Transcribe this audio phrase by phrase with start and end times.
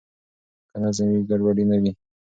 [0.69, 1.91] که نظم وي ګډوډي نه وي.